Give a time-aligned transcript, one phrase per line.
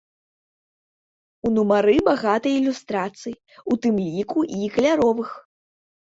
[1.47, 3.35] У нумары багата ілюстрацый,
[3.75, 5.29] у тым ліку і каляровых.